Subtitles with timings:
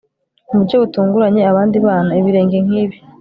[0.47, 2.97] mu buryo butunguranye, abandi bana, ibirenge nkibi